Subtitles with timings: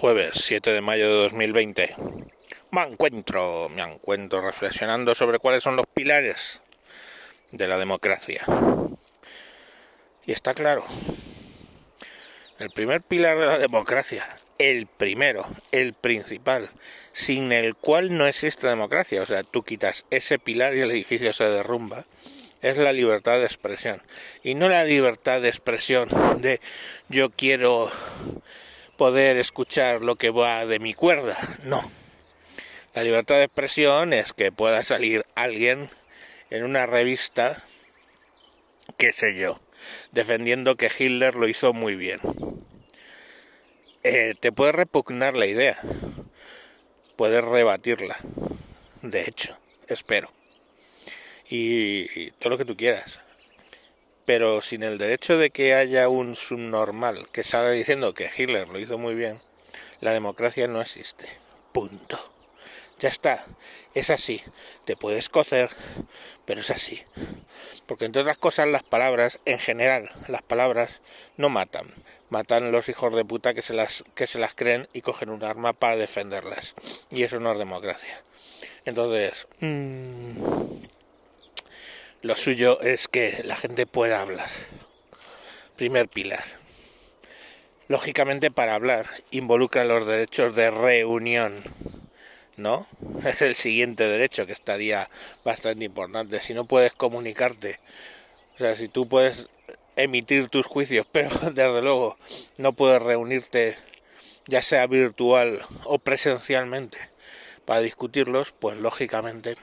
[0.00, 1.96] Jueves 7 de mayo de 2020.
[2.70, 6.60] Me encuentro, me encuentro reflexionando sobre cuáles son los pilares
[7.50, 8.44] de la democracia.
[10.24, 10.84] Y está claro,
[12.60, 14.24] el primer pilar de la democracia,
[14.58, 16.70] el primero, el principal,
[17.10, 21.32] sin el cual no existe democracia, o sea, tú quitas ese pilar y el edificio
[21.32, 22.04] se derrumba,
[22.62, 24.00] es la libertad de expresión.
[24.44, 26.08] Y no la libertad de expresión
[26.40, 26.60] de
[27.08, 27.90] yo quiero
[28.98, 31.38] poder escuchar lo que va de mi cuerda.
[31.64, 31.80] No.
[32.94, 35.88] La libertad de expresión es que pueda salir alguien
[36.50, 37.64] en una revista,
[38.96, 39.60] qué sé yo,
[40.10, 42.20] defendiendo que Hitler lo hizo muy bien.
[44.02, 45.78] Eh, te puede repugnar la idea,
[47.16, 48.18] puedes rebatirla,
[49.02, 50.32] de hecho, espero.
[51.50, 53.20] y todo lo que tú quieras
[54.28, 58.78] pero sin el derecho de que haya un subnormal que salga diciendo que Hitler lo
[58.78, 59.40] hizo muy bien,
[60.02, 61.26] la democracia no existe.
[61.72, 62.20] Punto.
[62.98, 63.46] Ya está.
[63.94, 64.42] Es así.
[64.84, 65.70] Te puedes cocer,
[66.44, 67.02] pero es así.
[67.86, 71.00] Porque entre otras cosas las palabras, en general, las palabras
[71.38, 71.86] no matan.
[72.28, 75.42] Matan los hijos de puta que se las, que se las creen y cogen un
[75.42, 76.74] arma para defenderlas.
[77.10, 78.22] Y eso no es democracia.
[78.84, 79.48] Entonces...
[79.60, 80.97] Mmm
[82.22, 84.48] lo suyo es que la gente pueda hablar.
[85.76, 86.42] Primer pilar.
[87.86, 91.62] Lógicamente para hablar involucra los derechos de reunión,
[92.56, 92.86] ¿no?
[93.24, 95.08] Es el siguiente derecho que estaría
[95.44, 96.40] bastante importante.
[96.40, 97.78] Si no puedes comunicarte,
[98.56, 99.46] o sea, si tú puedes
[99.94, 102.18] emitir tus juicios, pero desde luego
[102.56, 103.78] no puedes reunirte
[104.46, 106.98] ya sea virtual o presencialmente
[107.64, 109.56] para discutirlos, pues lógicamente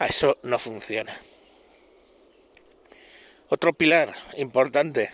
[0.00, 1.16] eso no funciona.
[3.48, 5.12] Otro pilar importante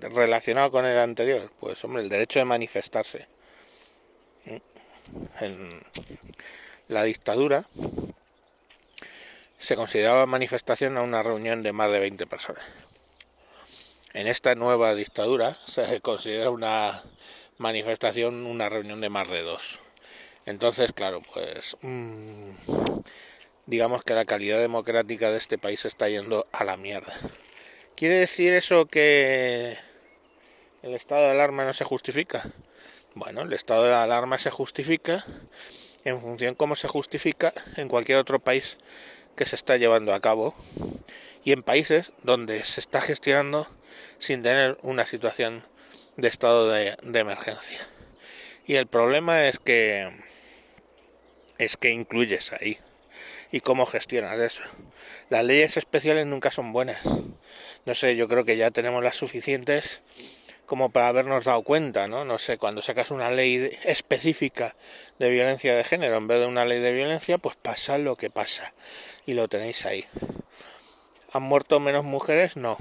[0.00, 3.28] relacionado con el anterior, pues hombre, el derecho de manifestarse.
[5.40, 5.80] En
[6.88, 7.64] la dictadura
[9.58, 12.64] se consideraba manifestación a una reunión de más de 20 personas.
[14.12, 17.02] En esta nueva dictadura se considera una
[17.58, 19.80] manifestación una reunión de más de dos.
[20.46, 22.50] Entonces, claro, pues mmm,
[23.66, 27.14] digamos que la calidad democrática de este país está yendo a la mierda.
[27.96, 29.76] ¿Quiere decir eso que
[30.82, 32.44] el estado de alarma no se justifica?
[33.14, 35.24] Bueno, el estado de alarma se justifica
[36.04, 38.78] en función cómo se justifica en cualquier otro país
[39.34, 40.54] que se está llevando a cabo
[41.42, 43.68] y en países donde se está gestionando
[44.18, 45.64] sin tener una situación
[46.16, 47.80] de estado de, de emergencia.
[48.66, 50.10] Y el problema es que
[51.58, 52.78] es que incluyes ahí
[53.52, 54.62] y cómo gestionas eso.
[55.30, 56.98] Las leyes especiales nunca son buenas.
[57.84, 60.02] No sé, yo creo que ya tenemos las suficientes
[60.66, 62.24] como para habernos dado cuenta, ¿no?
[62.24, 64.74] No sé, cuando sacas una ley específica
[65.18, 68.30] de violencia de género en vez de una ley de violencia, pues pasa lo que
[68.30, 68.74] pasa
[69.24, 70.04] y lo tenéis ahí.
[71.32, 72.56] ¿Han muerto menos mujeres?
[72.56, 72.76] No.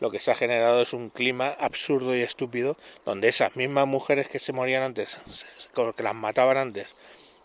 [0.00, 4.28] Lo que se ha generado es un clima absurdo y estúpido donde esas mismas mujeres
[4.28, 5.16] que se morían antes,
[5.74, 6.94] que las mataban antes,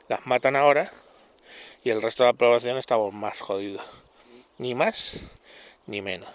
[0.08, 0.92] las matan ahora
[1.84, 3.86] y el resto de la población estamos más jodidos.
[4.58, 5.22] Ni más
[5.86, 6.32] ni menos.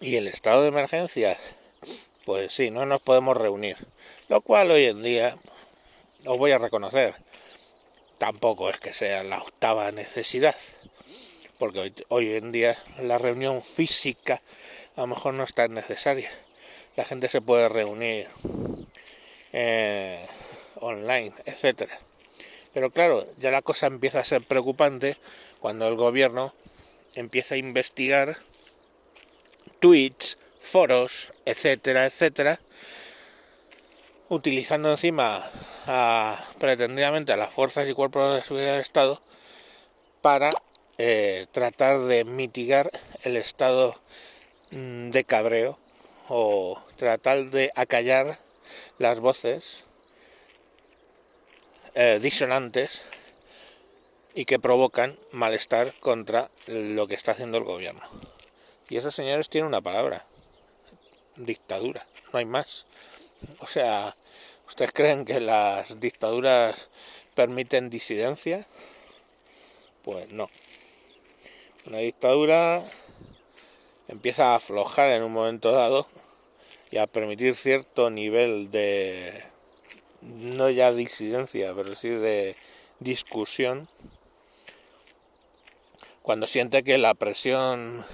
[0.00, 1.36] Y el estado de emergencia,
[2.24, 3.76] pues sí, no nos podemos reunir.
[4.28, 5.36] Lo cual hoy en día,
[6.24, 7.14] os voy a reconocer,
[8.18, 10.56] tampoco es que sea la octava necesidad.
[11.58, 14.40] Porque hoy, en día la reunión física
[14.94, 16.30] a lo mejor no es tan necesaria.
[16.94, 18.28] La gente se puede reunir
[19.52, 20.24] eh,
[20.80, 21.98] online, etcétera.
[22.74, 25.16] Pero claro, ya la cosa empieza a ser preocupante
[25.60, 26.54] cuando el gobierno
[27.14, 28.38] empieza a investigar
[29.80, 32.60] tweets, foros, etcétera, etcétera,
[34.28, 35.42] utilizando encima
[35.86, 39.20] a, pretendidamente a las fuerzas y cuerpos de seguridad del Estado
[40.20, 40.50] para
[40.98, 42.90] eh, tratar de mitigar
[43.22, 43.94] el estado
[44.72, 45.78] mm, de cabreo
[46.28, 48.38] o tratar de acallar
[48.98, 49.84] las voces
[51.94, 53.02] eh, disonantes
[54.34, 58.02] y que provocan malestar contra lo que está haciendo el gobierno.
[58.88, 60.26] Y esos señores tienen una palabra,
[61.36, 62.86] dictadura, no hay más.
[63.60, 64.16] O sea,
[64.66, 66.88] ¿ustedes creen que las dictaduras
[67.34, 68.66] permiten disidencia?
[70.04, 70.48] Pues no.
[71.86, 72.82] Una dictadura
[74.08, 76.06] empieza a aflojar en un momento dado
[76.90, 79.42] y a permitir cierto nivel de
[80.22, 82.56] no ya disidencia, pero sí de
[83.00, 83.88] discusión,
[86.22, 88.04] cuando siente que la presión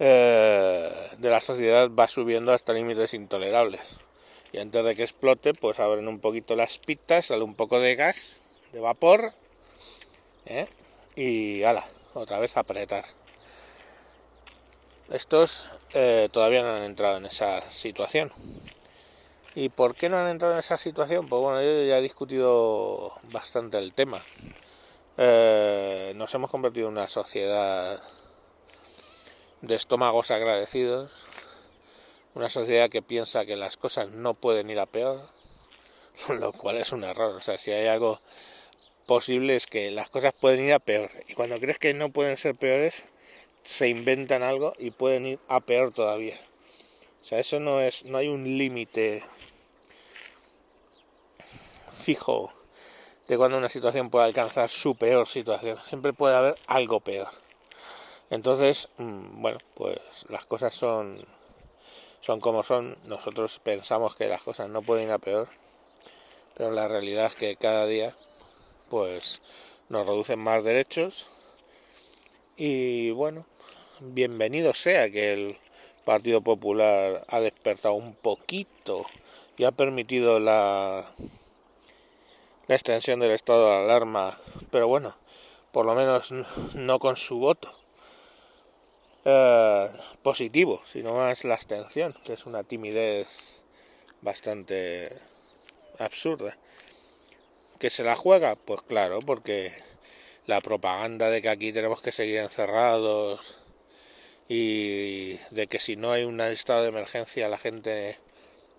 [0.00, 3.80] eh, de la sociedad va subiendo hasta límites intolerables.
[4.52, 7.96] Y antes de que explote, pues abren un poquito las pitas, sale un poco de
[7.96, 8.38] gas,
[8.72, 9.32] de vapor,
[10.46, 10.66] ¿eh?
[11.16, 13.04] y ala, otra vez apretar.
[15.10, 18.32] Estos eh, todavía no han entrado en esa situación.
[19.54, 21.28] ¿Y por qué no han entrado en esa situación?
[21.28, 24.22] Pues bueno, yo ya he discutido bastante el tema.
[25.16, 28.00] Eh, nos hemos convertido en una sociedad
[29.62, 31.26] de estómagos agradecidos,
[32.34, 35.28] una sociedad que piensa que las cosas no pueden ir a peor,
[36.28, 37.34] lo cual es un error.
[37.34, 38.20] O sea, si hay algo
[39.06, 41.10] posible es que las cosas pueden ir a peor.
[41.26, 43.04] Y cuando crees que no pueden ser peores,
[43.62, 46.36] se inventan algo y pueden ir a peor todavía.
[47.28, 49.22] Sea, eso no es, no hay un límite
[51.90, 52.50] fijo
[53.28, 55.76] de cuando una situación puede alcanzar su peor situación.
[55.86, 57.28] Siempre puede haber algo peor.
[58.30, 59.98] Entonces, mm, bueno, pues
[60.30, 61.22] las cosas son
[62.22, 62.96] son como son.
[63.04, 65.48] Nosotros pensamos que las cosas no pueden ir a peor,
[66.56, 68.14] pero la realidad es que cada día,
[68.88, 69.42] pues,
[69.90, 71.28] nos reducen más derechos
[72.56, 73.44] y bueno,
[74.00, 75.58] bienvenido sea que el
[76.08, 79.04] Partido Popular ha despertado un poquito
[79.58, 81.04] y ha permitido la,
[82.66, 84.40] la extensión del estado de alarma,
[84.70, 85.14] pero bueno,
[85.70, 86.32] por lo menos
[86.72, 87.78] no con su voto
[89.26, 89.86] eh,
[90.22, 93.62] positivo, sino más la abstención, que es una timidez
[94.22, 95.14] bastante
[95.98, 96.56] absurda.
[97.78, 98.56] ¿Que se la juega?
[98.56, 99.72] Pues claro, porque
[100.46, 103.58] la propaganda de que aquí tenemos que seguir encerrados
[104.48, 108.18] y de que si no hay un estado de emergencia la gente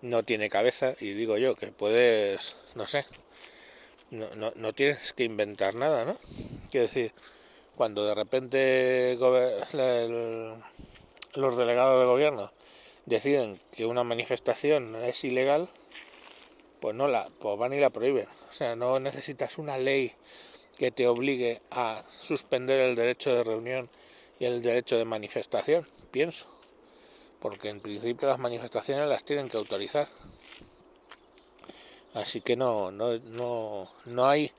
[0.02, 3.04] no tiene cabeza y digo yo que puedes, no sé,
[4.10, 6.16] no, no, no tienes que inventar nada, ¿no?
[6.70, 7.12] Quiero decir,
[7.76, 9.16] cuando de repente
[11.34, 12.50] los delegados de gobierno
[13.06, 15.68] deciden que una manifestación es ilegal,
[16.80, 18.26] pues no la, pues van y la prohíben.
[18.48, 20.12] O sea, no necesitas una ley
[20.78, 23.90] que te obligue a suspender el derecho de reunión
[24.40, 26.46] y el derecho de manifestación, pienso.
[27.38, 30.08] Porque en principio las manifestaciones las tienen que autorizar.
[32.14, 34.50] Así que no, no, no, no hay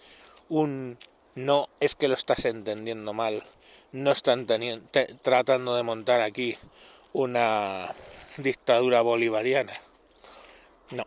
[0.47, 0.97] un
[1.35, 3.43] no es que lo estás entendiendo mal,
[3.91, 4.45] no están
[5.21, 6.57] tratando de montar aquí
[7.13, 7.87] una
[8.37, 9.73] dictadura bolivariana.
[10.91, 11.05] No,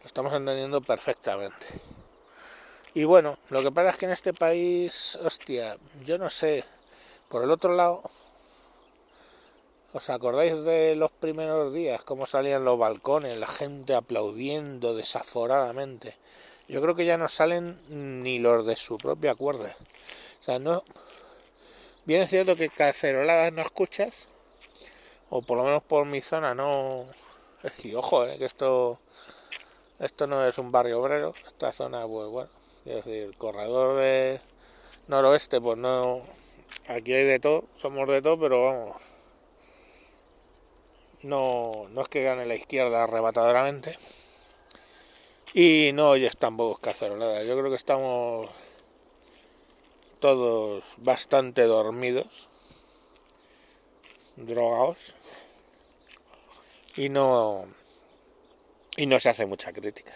[0.00, 1.66] lo estamos entendiendo perfectamente.
[2.94, 6.64] Y bueno, lo que pasa es que en este país, hostia, yo no sé,
[7.28, 8.02] por el otro lado,
[9.92, 16.16] ¿os acordáis de los primeros días, cómo salían los balcones, la gente aplaudiendo desaforadamente?
[16.68, 17.78] yo creo que ya no salen
[18.22, 19.74] ni los de su propia cuerda.
[20.40, 20.84] O sea, no.
[22.04, 24.26] Bien es cierto que caceroladas no escuchas,
[25.30, 27.06] o por lo menos por mi zona no.
[27.84, 29.00] Y ojo, eh, que esto.
[29.98, 32.50] Esto no es un barrio obrero, esta zona, pues bueno,
[32.84, 34.40] es decir, el corredor de
[35.08, 36.22] noroeste, pues no.
[36.88, 38.96] Aquí hay de todo, somos de todo, pero vamos.
[41.22, 43.96] No, no es que gane la izquierda arrebatadoramente
[45.54, 47.46] y no oyes tampoco caceroladas.
[47.46, 48.48] Yo creo que estamos
[50.20, 52.48] todos bastante dormidos,
[54.36, 55.14] drogados,
[56.96, 57.64] y no,
[58.96, 60.14] y no se hace mucha crítica.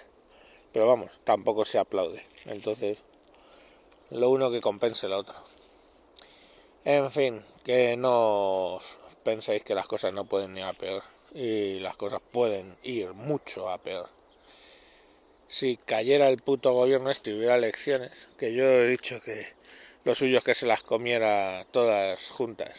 [0.72, 2.26] Pero vamos, tampoco se aplaude.
[2.46, 2.98] Entonces,
[4.10, 5.34] lo uno que compense lo otro.
[6.84, 8.80] En fin, que no
[9.24, 11.02] penséis que las cosas no pueden ir a peor.
[11.34, 14.08] Y las cosas pueden ir mucho a peor
[15.52, 19.52] si cayera el puto gobierno este y hubiera elecciones, que yo he dicho que
[20.02, 22.72] lo suyo es que se las comiera todas juntas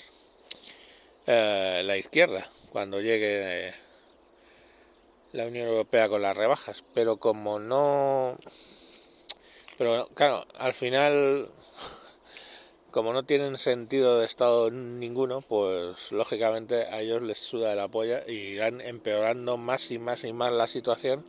[1.28, 3.72] eh, la izquierda cuando llegue
[5.34, 8.40] la Unión Europea con las rebajas, pero como no
[9.78, 11.48] pero claro, al final
[12.94, 18.24] como no tienen sentido de estado ninguno, pues lógicamente a ellos les suda la polla
[18.28, 21.26] y irán empeorando más y más y más la situación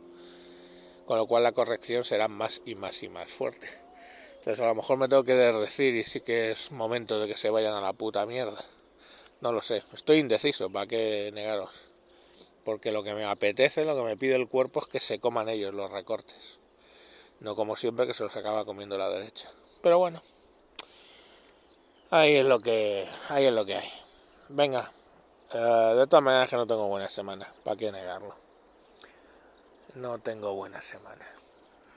[1.05, 3.67] con lo cual la corrección será más y más y más fuerte.
[4.37, 7.37] Entonces a lo mejor me tengo que decir y sí que es momento de que
[7.37, 8.63] se vayan a la puta mierda.
[9.41, 11.87] No lo sé, estoy indeciso, ¿para qué negaros?
[12.63, 15.49] Porque lo que me apetece, lo que me pide el cuerpo es que se coman
[15.49, 16.59] ellos los recortes.
[17.39, 19.49] No como siempre que se los acaba comiendo la derecha.
[19.81, 20.21] Pero bueno,
[22.11, 23.89] ahí es lo que, ahí es lo que hay.
[24.49, 24.91] Venga,
[25.53, 28.35] eh, de todas maneras que no tengo buena semana, ¿para qué negarlo?
[29.95, 31.25] no tengo buena semana.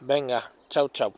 [0.01, 1.13] Venga, chau chau.